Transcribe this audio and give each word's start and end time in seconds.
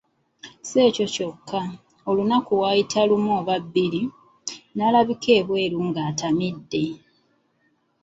Si 0.67 0.77
ekyo 0.87 1.05
kyokka, 1.13 1.61
olunaku 2.09 2.51
lwayita 2.57 3.01
lumu 3.09 3.31
oba 3.39 3.55
bbiri, 3.63 4.03
n'alabika 4.75 5.29
ebweru 5.39 5.79
ng'atamidde. 5.89 6.83